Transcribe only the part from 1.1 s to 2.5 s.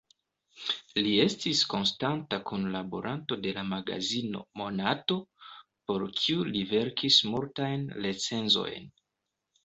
estis konstanta